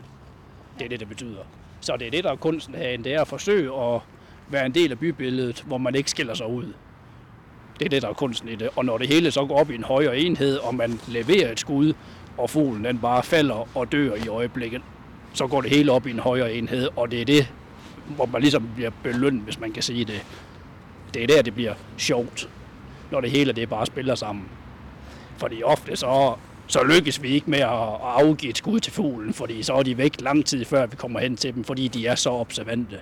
Det 0.79 0.85
er 0.85 0.89
det, 0.89 1.01
det 1.01 1.09
betyder. 1.09 1.43
Så 1.81 1.97
det 1.97 2.07
er 2.07 2.11
det, 2.11 2.25
der 2.25 2.33
er 2.33 2.37
kunsten 2.37 2.75
herinde, 2.75 3.05
det 3.05 3.15
er 3.15 3.21
at 3.21 3.29
forsøge 3.29 3.75
at 3.75 4.01
være 4.49 4.67
en 4.67 4.75
del 4.75 4.91
af 4.91 4.99
bybilledet, 4.99 5.65
hvor 5.67 5.79
man 5.79 5.95
ikke 5.95 6.11
skiller 6.11 6.35
sig 6.35 6.47
ud. 6.47 6.73
Det 7.79 7.85
er 7.85 7.89
det, 7.89 8.03
der 8.03 8.09
er 8.09 8.13
kunsten 8.13 8.49
i 8.49 8.55
det. 8.55 8.69
Og 8.77 8.85
når 8.85 8.99
det 8.99 9.09
hele 9.09 9.31
så 9.31 9.47
går 9.47 9.61
op 9.61 9.71
i 9.71 9.75
en 9.75 9.85
højere 9.85 10.19
enhed, 10.19 10.57
og 10.57 10.75
man 10.75 11.01
leverer 11.09 11.53
et 11.53 11.61
skud, 11.61 11.93
og 12.39 12.51
fuglen 12.51 12.85
den 12.85 12.99
bare 12.99 13.23
falder 13.23 13.69
og 13.77 13.93
dør 13.93 14.15
i 14.15 14.29
øjeblikket, 14.29 14.83
så 15.33 15.47
går 15.47 15.61
det 15.61 15.71
hele 15.71 15.93
op 15.93 16.07
i 16.07 16.11
en 16.11 16.19
højere 16.19 16.55
enhed, 16.55 16.89
og 16.97 17.11
det 17.11 17.21
er 17.21 17.25
det, 17.25 17.53
hvor 18.07 18.27
man 18.27 18.41
ligesom 18.43 18.69
bliver 18.75 18.91
belønnet, 19.03 19.43
hvis 19.43 19.61
man 19.61 19.73
kan 19.73 19.83
sige 19.83 20.05
det. 20.05 20.27
Det 21.15 21.23
er 21.23 21.27
der, 21.27 21.43
det 21.43 21.55
bliver 21.55 21.75
sjovt, 21.99 22.49
når 23.11 23.21
det 23.21 23.31
hele 23.31 23.53
det 23.53 23.69
bare 23.69 23.87
spiller 23.87 24.15
sammen. 24.15 24.45
Fordi 25.37 25.63
ofte 25.63 25.97
så, 25.97 26.35
så 26.67 26.85
lykkes 26.85 27.23
vi 27.23 27.29
ikke 27.29 27.51
med 27.51 27.59
at 27.59 27.69
afgive 28.03 28.51
et 28.51 28.59
skud 28.59 28.81
til 28.81 28.93
fuglen, 28.93 29.35
fordi 29.35 29.63
så 29.63 29.75
er 29.75 29.83
de 29.83 29.99
væk 29.99 30.21
lang 30.21 30.47
tid 30.47 30.65
før 30.65 30.87
vi 30.87 30.97
kommer 30.97 31.21
hen 31.21 31.37
til 31.37 31.55
dem, 31.55 31.65
fordi 31.65 31.89
de 31.89 32.07
er 32.07 32.15
så 32.15 32.31
observante. 32.31 33.01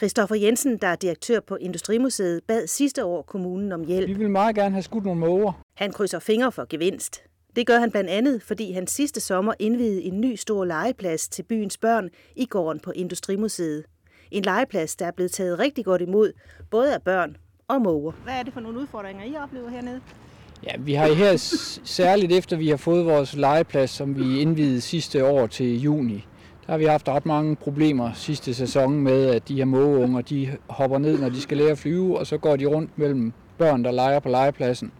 Christoffer 0.00 0.36
Jensen, 0.36 0.76
der 0.76 0.86
er 0.86 0.96
direktør 0.96 1.40
på 1.40 1.56
Industrimuseet, 1.56 2.40
bad 2.48 2.66
sidste 2.66 3.04
år 3.04 3.22
kommunen 3.22 3.72
om 3.72 3.84
hjælp. 3.84 4.08
Vi 4.08 4.12
vil 4.14 4.30
meget 4.30 4.54
gerne 4.54 4.70
have 4.70 4.82
skudt 4.82 5.04
nogle 5.04 5.20
måger. 5.20 5.52
Han 5.76 5.92
krydser 5.92 6.18
fingre 6.18 6.52
for 6.52 6.66
gevinst. 6.68 7.22
Det 7.56 7.66
gør 7.66 7.78
han 7.78 7.90
blandt 7.90 8.10
andet, 8.10 8.42
fordi 8.42 8.72
han 8.72 8.86
sidste 8.86 9.20
sommer 9.20 9.54
indvidede 9.58 10.02
en 10.02 10.20
ny 10.20 10.34
stor 10.34 10.64
legeplads 10.64 11.28
til 11.28 11.42
byens 11.42 11.78
børn 11.78 12.08
i 12.36 12.46
gården 12.46 12.80
på 12.80 12.90
Industrimuseet. 12.90 13.84
En 14.30 14.42
legeplads, 14.42 14.96
der 14.96 15.06
er 15.06 15.10
blevet 15.10 15.32
taget 15.32 15.58
rigtig 15.58 15.84
godt 15.84 16.02
imod, 16.02 16.32
både 16.70 16.94
af 16.94 17.02
børn 17.02 17.36
og 17.68 17.82
måger. 17.82 18.12
Hvad 18.24 18.34
er 18.34 18.42
det 18.42 18.52
for 18.52 18.60
nogle 18.60 18.78
udfordringer, 18.78 19.24
I 19.24 19.36
oplever 19.42 19.68
hernede? 19.68 20.00
Ja, 20.64 20.72
vi 20.78 20.94
har 20.94 21.12
her 21.12 21.36
særligt 21.84 22.32
efter 22.32 22.56
vi 22.56 22.68
har 22.68 22.76
fået 22.76 23.04
vores 23.04 23.34
legeplads, 23.34 23.90
som 23.90 24.18
vi 24.18 24.40
indvidede 24.40 24.80
sidste 24.80 25.24
år 25.24 25.46
til 25.46 25.80
juni, 25.80 26.26
der 26.70 26.74
har 26.74 26.78
vi 26.78 26.84
haft 26.84 27.08
ret 27.08 27.26
mange 27.26 27.56
problemer 27.56 28.12
sidste 28.12 28.54
sæson 28.54 29.00
med, 29.00 29.26
at 29.26 29.48
de 29.48 29.56
her 29.56 29.64
mågeunger, 29.64 30.20
de 30.20 30.56
hopper 30.68 30.98
ned, 30.98 31.18
når 31.18 31.28
de 31.28 31.40
skal 31.40 31.56
lære 31.56 31.70
at 31.70 31.78
flyve, 31.78 32.18
og 32.18 32.26
så 32.26 32.38
går 32.38 32.56
de 32.56 32.66
rundt 32.66 32.98
mellem 32.98 33.32
børn, 33.58 33.84
der 33.84 33.90
leger 33.90 34.20
på 34.20 34.28
legepladsen. 34.28 34.92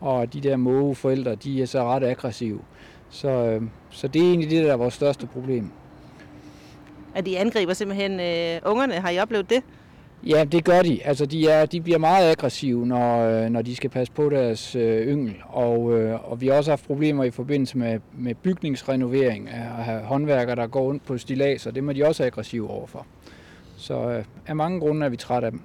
Og 0.00 0.32
de 0.32 0.40
der 0.40 0.56
mågeforældre, 0.56 1.34
de 1.34 1.62
er 1.62 1.66
så 1.66 1.84
ret 1.84 2.04
aggressive. 2.04 2.60
Så, 3.10 3.28
øh, 3.28 3.62
så 3.90 4.08
det 4.08 4.22
er 4.22 4.26
egentlig 4.26 4.50
det, 4.50 4.64
der 4.64 4.72
er 4.72 4.76
vores 4.76 4.94
største 4.94 5.26
problem. 5.26 5.70
At 7.14 7.26
de 7.26 7.38
angriber 7.38 7.72
simpelthen 7.72 8.12
øh, 8.12 8.70
ungerne, 8.70 8.94
har 8.94 9.10
I 9.10 9.18
oplevet 9.18 9.50
det? 9.50 9.62
Ja, 10.24 10.44
det 10.44 10.64
gør 10.64 10.82
de. 10.82 11.00
Altså, 11.04 11.26
de, 11.26 11.48
er, 11.48 11.66
de 11.66 11.80
bliver 11.80 11.98
meget 11.98 12.30
aggressive, 12.30 12.86
når, 12.86 13.20
øh, 13.20 13.50
når 13.50 13.62
de 13.62 13.76
skal 13.76 13.90
passe 13.90 14.12
på 14.12 14.28
deres 14.28 14.76
øh, 14.76 15.06
yngel. 15.06 15.36
Og, 15.48 15.98
øh, 15.98 16.30
og 16.30 16.40
vi 16.40 16.46
har 16.46 16.54
også 16.54 16.70
haft 16.70 16.86
problemer 16.86 17.24
i 17.24 17.30
forbindelse 17.30 17.78
med, 17.78 18.00
med 18.12 18.34
bygningsrenovering 18.34 19.48
at 19.48 19.84
have 19.84 20.02
håndværkere, 20.02 20.56
der 20.56 20.66
går 20.66 20.82
rundt 20.82 21.06
på 21.06 21.18
stilas, 21.18 21.66
og 21.66 21.74
det 21.74 21.84
må 21.84 21.92
de 21.92 22.06
også 22.06 22.24
aggressive 22.24 22.70
overfor. 22.70 23.06
Så 23.76 24.10
øh, 24.10 24.24
af 24.46 24.56
mange 24.56 24.80
grunde 24.80 25.06
er 25.06 25.10
vi 25.10 25.16
trætte 25.16 25.46
af 25.46 25.52
dem. 25.52 25.60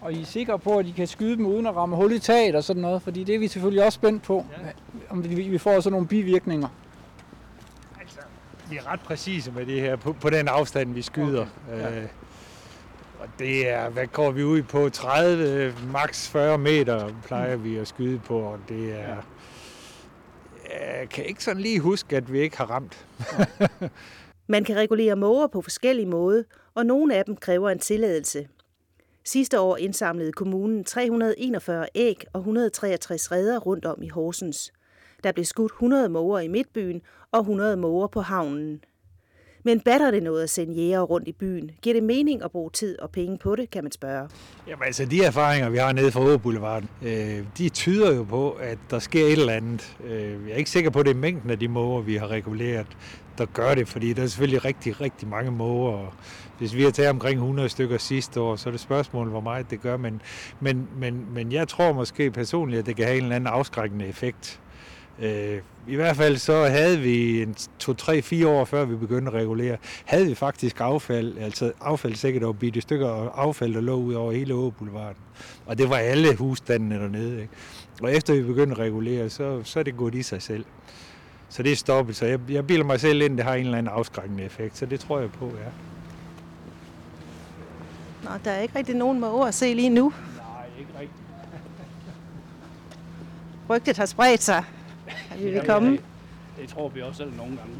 Og 0.00 0.12
I 0.12 0.20
er 0.20 0.24
sikre 0.24 0.58
på, 0.58 0.78
at 0.78 0.86
I 0.86 0.90
kan 0.90 1.06
skyde 1.06 1.36
dem 1.36 1.46
uden 1.46 1.66
at 1.66 1.76
ramme 1.76 1.96
hul 1.96 2.12
i 2.12 2.18
taget 2.18 2.54
og 2.54 2.64
sådan 2.64 2.82
noget? 2.82 3.02
Fordi 3.02 3.24
det 3.24 3.34
er 3.34 3.38
vi 3.38 3.48
selvfølgelig 3.48 3.84
også 3.84 3.96
spændt 3.96 4.22
på, 4.22 4.44
ja. 4.64 4.70
om 5.10 5.24
vi, 5.24 5.48
vi 5.48 5.58
får 5.58 5.80
sådan 5.80 5.92
nogle 5.92 6.06
bivirkninger. 6.06 6.68
Altså, 8.00 8.18
vi 8.70 8.76
er 8.76 8.92
ret 8.92 9.00
præcise 9.00 9.52
med 9.52 9.66
det 9.66 9.80
her, 9.80 9.96
på, 9.96 10.12
på 10.12 10.30
den 10.30 10.48
afstand, 10.48 10.94
vi 10.94 11.02
skyder. 11.02 11.46
Okay. 11.72 11.82
Ja. 11.82 12.00
Øh, 12.00 12.08
og 13.20 13.28
det 13.38 13.68
er, 13.68 13.88
hvad 13.88 14.06
går 14.06 14.30
vi 14.30 14.44
ud 14.44 14.62
på? 14.62 14.88
30, 14.88 15.74
maks 15.92 16.28
40 16.28 16.58
meter 16.58 17.14
plejer 17.24 17.56
vi 17.56 17.76
at 17.76 17.88
skyde 17.88 18.18
på, 18.18 18.38
og 18.38 18.58
det 18.68 19.00
er... 19.00 19.16
Jeg 21.00 21.08
kan 21.08 21.24
ikke 21.24 21.44
sådan 21.44 21.62
lige 21.62 21.80
huske, 21.80 22.16
at 22.16 22.32
vi 22.32 22.40
ikke 22.40 22.56
har 22.56 22.70
ramt. 22.70 23.06
Man 24.46 24.64
kan 24.64 24.76
regulere 24.76 25.16
måger 25.16 25.46
på 25.46 25.62
forskellige 25.62 26.06
måder, 26.06 26.42
og 26.74 26.86
nogle 26.86 27.14
af 27.14 27.24
dem 27.24 27.36
kræver 27.36 27.70
en 27.70 27.78
tilladelse. 27.78 28.48
Sidste 29.24 29.60
år 29.60 29.76
indsamlede 29.76 30.32
kommunen 30.32 30.84
341 30.84 31.86
æg 31.94 32.24
og 32.32 32.38
163 32.38 33.32
redder 33.32 33.58
rundt 33.58 33.84
om 33.84 34.02
i 34.02 34.08
Horsens. 34.08 34.72
Der 35.24 35.32
blev 35.32 35.44
skudt 35.44 35.72
100 35.72 36.08
måger 36.08 36.40
i 36.40 36.48
Midtbyen 36.48 37.02
og 37.32 37.40
100 37.40 37.76
måger 37.76 38.06
på 38.06 38.20
havnen. 38.20 38.84
Men 39.62 39.80
batter 39.80 40.10
det 40.10 40.22
noget 40.22 40.42
at 40.42 40.50
sende 40.50 40.74
jæger 40.74 41.00
rundt 41.00 41.28
i 41.28 41.32
byen? 41.32 41.70
Giver 41.82 41.94
det 41.94 42.02
mening 42.02 42.42
at 42.44 42.50
bruge 42.50 42.70
tid 42.70 42.98
og 42.98 43.10
penge 43.10 43.38
på 43.38 43.56
det, 43.56 43.70
kan 43.70 43.84
man 43.84 43.92
spørge. 43.92 44.28
Jamen 44.68 44.84
altså, 44.84 45.04
de 45.04 45.24
erfaringer, 45.24 45.68
vi 45.68 45.78
har 45.78 45.92
nede 45.92 46.10
fra 46.10 46.36
Boulevarden, 46.36 46.88
øh, 47.02 47.44
de 47.58 47.68
tyder 47.68 48.14
jo 48.14 48.24
på, 48.24 48.50
at 48.50 48.78
der 48.90 48.98
sker 48.98 49.26
et 49.26 49.32
eller 49.32 49.52
andet. 49.52 49.96
Øh, 50.04 50.48
jeg 50.48 50.52
er 50.52 50.56
ikke 50.56 50.70
sikker 50.70 50.90
på, 50.90 51.00
at 51.00 51.06
det 51.06 51.10
er 51.10 51.18
mængden 51.18 51.50
af 51.50 51.58
de 51.58 51.68
måger, 51.68 52.02
vi 52.02 52.16
har 52.16 52.28
reguleret, 52.28 52.86
der 53.38 53.46
gør 53.46 53.74
det, 53.74 53.88
fordi 53.88 54.12
der 54.12 54.22
er 54.22 54.26
selvfølgelig 54.26 54.64
rigtig, 54.64 55.00
rigtig 55.00 55.28
mange 55.28 55.50
måger. 55.50 55.92
Og 55.92 56.12
hvis 56.58 56.74
vi 56.74 56.82
har 56.82 56.90
taget 56.90 57.10
omkring 57.10 57.34
100 57.34 57.68
stykker 57.68 57.98
sidste 57.98 58.40
år, 58.40 58.56
så 58.56 58.68
er 58.68 58.70
det 58.70 58.80
spørgsmålet, 58.80 59.32
hvor 59.32 59.40
meget 59.40 59.70
det 59.70 59.80
gør. 59.80 59.96
Men, 59.96 60.22
men, 60.60 60.88
men, 60.96 61.26
men 61.34 61.52
jeg 61.52 61.68
tror 61.68 61.92
måske 61.92 62.30
personligt, 62.30 62.78
at 62.78 62.86
det 62.86 62.96
kan 62.96 63.04
have 63.04 63.16
en 63.16 63.22
eller 63.22 63.36
anden 63.36 63.46
afskrækkende 63.46 64.06
effekt 64.06 64.60
Øh, 65.22 65.60
I 65.88 65.94
hvert 65.94 66.16
fald 66.16 66.36
så 66.36 66.64
havde 66.64 66.98
vi 66.98 67.42
en 67.42 67.54
2-3-4 67.82 68.46
år 68.46 68.64
før 68.64 68.84
vi 68.84 68.96
begyndte 68.96 69.28
at 69.28 69.34
regulere, 69.34 69.76
havde 70.04 70.26
vi 70.26 70.34
faktisk 70.34 70.80
affald, 70.80 71.38
altså 71.38 71.72
affaldssækker, 71.80 72.40
der 72.40 72.46
var 72.46 72.52
bitte 72.52 72.80
stykker 72.80 73.30
affald, 73.34 73.74
der 73.74 73.80
lå 73.80 73.94
ud 73.94 74.14
over 74.14 74.32
hele 74.32 74.54
Åboulevarden. 74.54 75.22
Og 75.66 75.78
det 75.78 75.90
var 75.90 75.96
alle 75.96 76.36
husstandene 76.36 76.94
dernede. 76.94 77.40
Ikke? 77.40 77.52
Og 78.02 78.14
efter 78.14 78.34
vi 78.34 78.42
begyndte 78.42 78.72
at 78.72 78.78
regulere, 78.78 79.30
så, 79.30 79.60
så 79.64 79.78
er 79.78 79.82
det 79.82 79.96
gået 79.96 80.14
i 80.14 80.22
sig 80.22 80.42
selv. 80.42 80.64
Så 81.48 81.62
det 81.62 81.72
er 81.72 81.76
stoppet. 81.76 82.16
Så 82.16 82.26
jeg, 82.26 82.40
jeg 82.48 82.66
bilder 82.66 82.84
mig 82.84 83.00
selv 83.00 83.22
ind, 83.22 83.36
det 83.36 83.44
har 83.44 83.54
en 83.54 83.64
eller 83.64 83.78
anden 83.78 83.92
afskrækkende 83.92 84.44
effekt. 84.44 84.78
Så 84.78 84.86
det 84.86 85.00
tror 85.00 85.20
jeg 85.20 85.32
på, 85.32 85.46
ja. 85.46 85.70
Nå, 88.24 88.30
der 88.44 88.50
er 88.50 88.60
ikke 88.60 88.78
rigtig 88.78 88.94
nogen 88.94 89.20
måger 89.20 89.46
at 89.46 89.54
se 89.54 89.74
lige 89.74 89.90
nu. 89.90 90.12
Nej, 90.36 90.66
ikke 90.78 90.90
rigtigt. 90.94 91.12
Rygtet 93.70 93.96
har 93.96 94.06
spredt 94.06 94.42
sig, 94.42 94.64
at 95.30 95.44
vi 95.44 95.50
vil 95.50 95.62
komme. 95.66 95.90
Det, 95.90 96.00
det 96.60 96.68
tror 96.68 96.88
vi 96.88 97.02
også 97.02 97.16
selv 97.18 97.32
nogle 97.36 97.56
gange. 97.56 97.74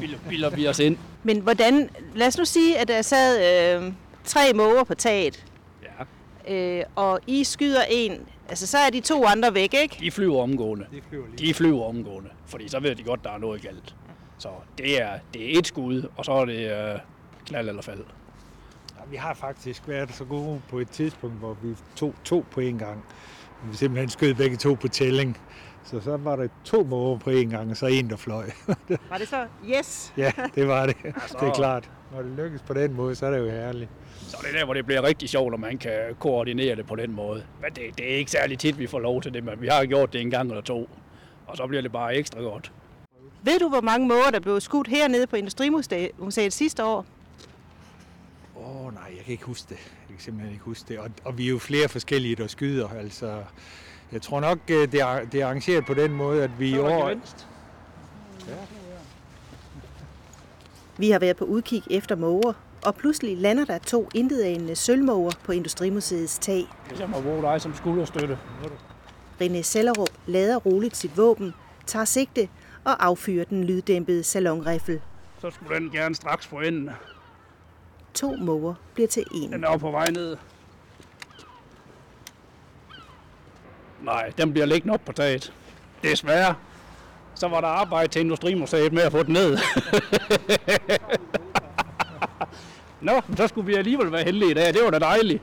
Bilder, 0.00 0.18
bilder 0.28 0.50
vi 0.50 0.68
os 0.68 0.78
ind. 0.78 0.96
Men 1.22 1.38
hvordan, 1.40 1.90
lad 2.14 2.26
os 2.26 2.38
nu 2.38 2.44
sige, 2.44 2.78
at 2.78 2.88
der 2.88 3.02
sad 3.02 3.82
øh, 3.82 3.92
tre 4.24 4.40
måger 4.54 4.84
på 4.84 4.94
taget, 4.94 5.44
Ja, 6.48 6.54
øh, 6.54 6.84
og 6.96 7.20
I 7.26 7.44
skyder 7.44 7.82
en, 7.90 8.12
altså 8.48 8.66
så 8.66 8.78
er 8.78 8.90
de 8.90 9.00
to 9.00 9.24
andre 9.24 9.54
væk, 9.54 9.74
ikke? 9.74 9.96
de 10.00 10.10
flyver 10.10 10.42
omgående. 10.42 10.86
Det 10.92 11.02
flyver 11.08 11.24
lige. 11.26 11.46
De 11.48 11.54
flyver 11.54 11.84
omgående, 11.88 12.30
fordi 12.46 12.68
så 12.68 12.80
ved 12.80 12.94
de 12.94 13.02
godt, 13.02 13.24
der 13.24 13.30
er 13.30 13.38
noget 13.38 13.62
galt. 13.62 13.94
Så 14.38 14.48
det 14.78 15.02
er, 15.02 15.10
det 15.34 15.54
er 15.54 15.58
et 15.58 15.66
skud, 15.66 16.08
og 16.16 16.24
så 16.24 16.32
er 16.32 16.44
det 16.44 16.70
øh, 16.92 16.98
knald 17.46 17.68
eller 17.68 17.82
fald. 17.82 18.04
Ja, 18.98 19.02
vi 19.10 19.16
har 19.16 19.34
faktisk 19.34 19.82
været 19.86 20.14
så 20.14 20.24
gode 20.24 20.60
på 20.70 20.78
et 20.78 20.90
tidspunkt, 20.90 21.36
hvor 21.38 21.56
vi 21.62 21.74
tog 21.96 22.14
to 22.24 22.44
på 22.50 22.60
en 22.60 22.78
gang. 22.78 23.04
Vi 23.70 23.76
simpelthen 23.76 24.08
skød 24.10 24.34
begge 24.34 24.56
to 24.56 24.74
på 24.74 24.88
tælling. 24.88 25.38
Så 25.84 26.00
så 26.00 26.16
var 26.16 26.36
der 26.36 26.48
to 26.64 26.84
måger 26.84 27.18
på 27.18 27.30
en 27.30 27.50
gang, 27.50 27.70
og 27.70 27.76
så 27.76 27.86
en, 27.86 28.10
der 28.10 28.16
fløj. 28.16 28.50
Var 29.10 29.18
det 29.18 29.28
så? 29.28 29.46
Yes! 29.68 30.12
ja, 30.16 30.32
det 30.54 30.68
var 30.68 30.86
det. 30.86 30.96
Altså- 31.04 31.36
Det 31.40 31.48
er 31.48 31.54
klart. 31.54 31.90
Når 32.12 32.22
det 32.22 32.30
lykkes 32.36 32.62
på 32.62 32.74
den 32.74 32.92
måde, 32.94 33.14
så 33.14 33.26
er 33.26 33.30
det 33.30 33.38
jo 33.38 33.50
herligt. 33.50 33.90
Så 34.20 34.36
det 34.42 34.48
er 34.54 34.58
der, 34.58 34.64
hvor 34.64 34.74
det 34.74 34.86
bliver 34.86 35.02
rigtig 35.02 35.28
sjovt, 35.28 35.50
når 35.50 35.58
man 35.58 35.78
kan 35.78 35.92
koordinere 36.18 36.76
det 36.76 36.86
på 36.86 36.96
den 36.96 37.12
måde. 37.12 37.44
Men 37.62 37.70
det, 37.72 37.98
det 37.98 38.12
er 38.12 38.16
ikke 38.16 38.30
særlig 38.30 38.58
tit, 38.58 38.78
vi 38.78 38.86
får 38.86 38.98
lov 39.00 39.22
til 39.22 39.34
det, 39.34 39.44
men 39.44 39.60
vi 39.60 39.66
har 39.68 39.84
gjort 39.86 40.12
det 40.12 40.20
en 40.20 40.30
gang 40.30 40.48
eller 40.48 40.62
to. 40.62 40.88
Og 41.46 41.56
så 41.56 41.66
bliver 41.66 41.82
det 41.82 41.92
bare 41.92 42.14
ekstra 42.16 42.40
godt. 42.40 42.72
Ved 43.42 43.58
du, 43.60 43.68
hvor 43.68 43.80
mange 43.80 44.08
måger, 44.08 44.30
der 44.32 44.40
blev 44.40 44.60
skudt 44.60 44.88
hernede 44.88 45.26
på 45.26 45.36
Industrimuseet 45.36 46.52
sidste 46.52 46.84
år? 46.84 47.06
Åh 48.56 48.86
oh, 48.86 48.94
nej, 48.94 49.02
jeg 49.16 49.24
kan 49.24 49.32
ikke 49.32 49.44
huske 49.44 49.66
det. 49.68 49.78
Jeg 50.08 50.16
kan 50.16 50.18
simpelthen 50.18 50.52
ikke 50.52 50.64
huske 50.64 50.84
det. 50.88 50.98
Og, 50.98 51.10
og 51.24 51.38
vi 51.38 51.44
er 51.46 51.50
jo 51.50 51.58
flere 51.58 51.88
forskellige, 51.88 52.36
der 52.36 52.46
skyder. 52.46 52.88
Altså, 52.88 53.42
jeg 54.12 54.22
tror 54.22 54.40
nok, 54.40 54.58
øh, 54.70 54.92
det 54.92 55.00
er, 55.00 55.24
det 55.24 55.40
er 55.40 55.46
arrangeret 55.46 55.86
på 55.86 55.94
den 55.94 56.12
måde, 56.12 56.44
at 56.44 56.50
vi 56.58 56.70
i 56.70 56.78
år... 56.78 57.12
Vi 60.98 61.10
har 61.10 61.18
været 61.18 61.36
på 61.36 61.44
udkig 61.44 61.82
efter 61.90 62.16
måger, 62.16 62.52
og 62.84 62.94
pludselig 62.94 63.36
lander 63.38 63.64
der 63.64 63.78
to 63.78 64.08
intetanende 64.14 64.76
sølvmåger 64.76 65.30
på 65.44 65.52
Industrimuseets 65.52 66.38
tag. 66.38 66.66
Jeg 66.98 67.08
må 67.08 67.20
bruge 67.20 67.42
dig 67.42 67.60
som 67.60 67.74
skulderstøtte. 67.74 68.38
René 69.42 69.62
Sellerup 69.62 70.10
lader 70.26 70.56
roligt 70.56 70.96
sit 70.96 71.16
våben, 71.16 71.54
tager 71.86 72.04
sigte 72.04 72.48
og 72.84 73.06
affyrer 73.06 73.44
den 73.44 73.64
lyddæmpede 73.64 74.22
salonriffel. 74.22 75.00
Så 75.40 75.50
skulle 75.50 75.76
den 75.76 75.90
gerne 75.90 76.14
straks 76.14 76.46
få 76.46 76.56
enden. 76.60 76.90
To 78.14 78.36
måger 78.36 78.74
bliver 78.94 79.08
til 79.08 79.24
en. 79.34 79.52
Den 79.52 79.64
er 79.64 79.76
på 79.76 79.90
vej 79.90 80.10
ned. 80.10 80.36
Nej, 84.02 84.32
den 84.38 84.52
bliver 84.52 84.66
liggende 84.66 84.94
op 84.94 85.04
på 85.04 85.12
taget. 85.12 85.52
Desværre. 86.02 86.54
Så 87.34 87.48
var 87.48 87.60
der 87.60 87.68
arbejde 87.68 88.08
til 88.08 88.20
Industrimuseet 88.20 88.92
med 88.92 89.02
at 89.02 89.12
få 89.12 89.22
den 89.22 89.32
ned. 89.32 89.58
Nå, 93.00 93.20
så 93.36 93.48
skulle 93.48 93.66
vi 93.66 93.74
alligevel 93.74 94.12
være 94.12 94.24
heldige 94.24 94.50
i 94.50 94.54
dag. 94.54 94.74
Det 94.74 94.84
var 94.84 94.90
da 94.90 94.98
dejligt. 94.98 95.42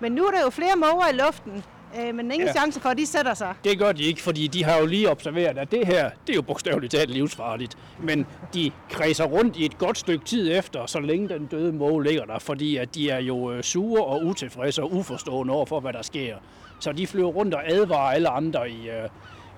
Men 0.00 0.12
nu 0.12 0.26
er 0.26 0.30
der 0.30 0.42
jo 0.42 0.50
flere 0.50 0.76
måger 0.76 1.08
i 1.08 1.12
luften, 1.12 1.64
øh, 2.00 2.14
men 2.14 2.32
ingen 2.32 2.46
Ja. 2.48 2.52
chance 2.52 2.80
for, 2.80 2.88
at 2.88 2.98
de 2.98 3.06
sætter 3.06 3.34
sig. 3.34 3.54
Det 3.64 3.78
gør 3.78 3.92
de 3.92 4.02
ikke, 4.02 4.22
fordi 4.22 4.46
de 4.46 4.64
har 4.64 4.78
jo 4.78 4.86
lige 4.86 5.10
observeret, 5.10 5.58
at 5.58 5.70
det 5.70 5.86
her, 5.86 6.10
det 6.26 6.32
er 6.32 6.34
jo 6.36 6.42
bogstaveligt 6.42 6.90
talt 6.92 7.10
livsfarligt. 7.10 7.78
Men 8.02 8.26
de 8.54 8.70
kredser 8.90 9.24
rundt 9.24 9.56
i 9.56 9.64
et 9.64 9.78
godt 9.78 9.98
stykke 9.98 10.24
tid 10.24 10.58
efter, 10.58 10.86
så 10.86 11.00
længe 11.00 11.28
den 11.28 11.46
døde 11.46 11.72
måge 11.72 12.04
ligger 12.04 12.24
der, 12.24 12.38
fordi 12.38 12.76
at 12.76 12.94
de 12.94 13.10
er 13.10 13.18
jo 13.20 13.52
øh, 13.52 13.62
sure 13.62 14.04
og 14.04 14.24
utilfredse 14.24 14.82
og 14.82 14.92
uforstående 14.92 15.54
over 15.54 15.66
for, 15.66 15.80
hvad 15.80 15.92
der 15.92 16.02
sker. 16.02 16.36
Så 16.80 16.92
de 16.92 17.06
flyver 17.06 17.28
rundt 17.30 17.54
og 17.54 17.62
advarer 17.72 18.10
alle 18.14 18.28
andre 18.28 18.70
i, 18.70 18.88
øh, 18.88 19.08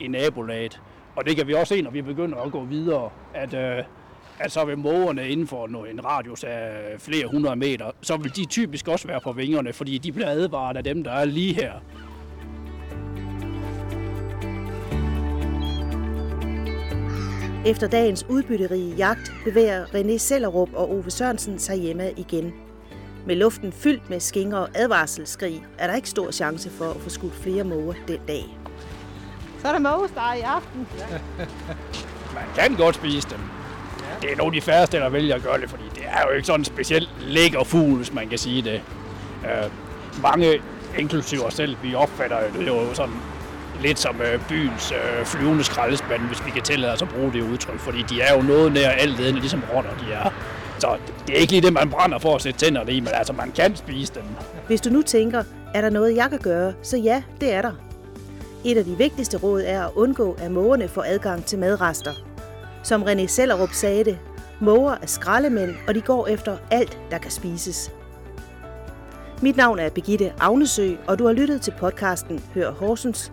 i 0.00 0.08
nabolaget. 0.08 0.80
Og 1.16 1.26
det 1.26 1.36
kan 1.36 1.46
vi 1.46 1.54
også 1.54 1.74
se, 1.74 1.82
når 1.82 1.90
vi 1.90 2.02
begynder 2.02 2.38
at 2.38 2.52
gå 2.52 2.64
videre, 2.64 3.10
at, 3.34 3.54
øh, 3.54 3.84
at 4.40 4.52
så 4.52 4.64
vil 4.64 4.78
mågerne 4.78 5.28
inden 5.28 5.46
for 5.46 5.66
en 5.66 6.04
radius 6.04 6.44
af 6.44 6.70
flere 6.98 7.26
hundrede 7.26 7.56
meter, 7.56 7.90
så 8.02 8.16
vil 8.16 8.36
de 8.36 8.44
typisk 8.44 8.88
også 8.88 9.06
være 9.06 9.20
på 9.20 9.32
vingerne, 9.32 9.72
fordi 9.72 9.98
de 9.98 10.12
bliver 10.12 10.28
advaret 10.28 10.76
af 10.76 10.84
dem, 10.84 11.04
der 11.04 11.10
er 11.12 11.24
lige 11.24 11.54
her. 11.54 11.72
Efter 17.66 17.86
dagens 17.88 18.26
udbytterige 18.28 18.94
jagt 18.94 19.32
bevæger 19.44 19.84
René 19.84 20.18
Sellerup 20.18 20.68
og 20.74 20.90
Ove 20.90 21.10
Sørensen 21.10 21.58
sig 21.58 21.76
hjemme 21.76 22.10
igen. 22.16 22.52
Med 23.26 23.36
luften 23.36 23.72
fyldt 23.72 24.10
med 24.10 24.20
skinger 24.20 24.58
og 24.58 24.68
advarselsskrig 24.74 25.64
er 25.78 25.86
der 25.86 25.94
ikke 25.94 26.08
stor 26.08 26.30
chance 26.30 26.70
for 26.70 26.90
at 26.90 26.96
få 27.00 27.10
skudt 27.10 27.34
flere 27.34 27.64
måger 27.64 27.94
den 28.08 28.18
dag. 28.28 28.44
Så 29.62 29.68
er 29.68 29.72
der 29.72 29.78
mågesteg 29.78 30.36
i 30.38 30.42
aften. 30.42 30.86
Man 32.34 32.44
kan 32.54 32.76
godt 32.76 32.94
spise 32.94 33.28
dem. 33.30 33.38
Det 34.22 34.32
er 34.32 34.36
nogle 34.36 34.56
af 34.56 34.60
de 34.60 34.64
færreste, 34.64 34.96
der 34.96 35.08
vælger 35.08 35.34
at 35.34 35.42
gøre 35.42 35.60
det, 35.60 35.70
fordi 35.70 35.84
det 35.94 36.02
er 36.06 36.22
jo 36.28 36.34
ikke 36.34 36.46
sådan 36.46 36.60
en 36.60 36.64
specielt 36.64 37.08
lækker 37.20 37.64
fugl, 37.64 37.96
hvis 37.96 38.12
man 38.12 38.28
kan 38.28 38.38
sige 38.38 38.62
det. 38.62 38.82
Uh, 39.42 39.72
mange, 40.22 40.60
inklusive 40.98 41.44
os 41.44 41.54
selv, 41.54 41.76
vi 41.82 41.94
opfatter 41.94 42.36
jo 42.40 42.60
det 42.60 42.66
jo 42.66 42.94
sådan 42.94 43.14
lidt 43.82 43.98
som 43.98 44.20
øh, 44.22 44.48
byens 44.48 44.92
øh, 44.92 45.26
flyvende 45.26 45.64
skraldespand, 45.64 46.22
hvis 46.22 46.46
vi 46.46 46.50
kan 46.50 46.62
tillade 46.62 46.92
os 46.92 47.02
at 47.02 47.08
bruge 47.08 47.32
det 47.32 47.42
udtryk, 47.42 47.78
fordi 47.78 48.02
de 48.02 48.20
er 48.20 48.36
jo 48.36 48.42
noget 48.42 48.72
nær 48.72 48.90
altledende, 48.90 49.40
ligesom 49.40 49.62
rotter 49.74 49.90
de 49.90 50.12
er. 50.12 50.30
Så 50.78 50.96
det 51.26 51.36
er 51.36 51.40
ikke 51.40 51.52
lige 51.52 51.62
det, 51.62 51.72
man 51.72 51.90
brænder 51.90 52.18
for 52.18 52.34
at 52.34 52.42
sætte 52.42 52.58
tænderne 52.58 52.92
i, 52.92 53.00
men 53.00 53.08
altså 53.12 53.32
man 53.32 53.52
kan 53.52 53.76
spise 53.76 54.14
dem. 54.14 54.22
Hvis 54.66 54.80
du 54.80 54.90
nu 54.90 55.02
tænker, 55.02 55.44
er 55.74 55.80
der 55.80 55.90
noget, 55.90 56.16
jeg 56.16 56.30
kan 56.30 56.38
gøre, 56.38 56.72
så 56.82 56.96
ja, 56.96 57.22
det 57.40 57.52
er 57.52 57.62
der. 57.62 57.72
Et 58.64 58.78
af 58.78 58.84
de 58.84 58.96
vigtigste 58.98 59.36
råd 59.36 59.62
er 59.66 59.84
at 59.84 59.90
undgå, 59.94 60.36
at 60.40 60.50
mågerne 60.50 60.88
får 60.88 61.04
adgang 61.06 61.44
til 61.44 61.58
madrester. 61.58 62.12
Som 62.82 63.02
René 63.02 63.26
Sellerup 63.26 63.72
sagde 63.72 64.04
det, 64.04 64.18
måger 64.60 64.92
er 65.02 65.06
skraldemænd, 65.06 65.74
og 65.88 65.94
de 65.94 66.00
går 66.00 66.26
efter 66.26 66.56
alt, 66.70 66.98
der 67.10 67.18
kan 67.18 67.30
spises. 67.30 67.90
Mit 69.42 69.56
navn 69.56 69.78
er 69.78 69.90
Begitte 69.90 70.32
Agnesø, 70.40 70.94
og 71.06 71.18
du 71.18 71.26
har 71.26 71.32
lyttet 71.32 71.62
til 71.62 71.74
podcasten 71.78 72.44
Hør 72.54 72.70
Horsens. 72.70 73.32